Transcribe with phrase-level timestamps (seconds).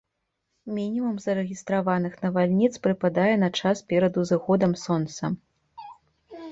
[0.77, 5.23] Мінімум зарэгістраваных навальніц прыпадае на час перад узыходам сонца.